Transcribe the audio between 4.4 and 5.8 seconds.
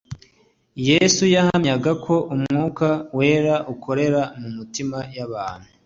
mu mitima y'abantu